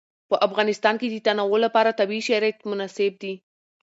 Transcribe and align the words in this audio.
په 0.29 0.35
افغانستان 0.47 0.95
کې 1.01 1.07
د 1.09 1.15
تنوع 1.25 1.59
لپاره 1.65 1.97
طبیعي 1.99 2.23
شرایط 2.29 2.57
مناسب 2.71 3.11
دي. 3.21 3.33